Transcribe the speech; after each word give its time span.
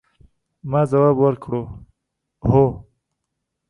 ما 0.71 0.81
ځواب 0.91 1.15
ورکړ، 1.21 1.51
هو. 2.49 2.65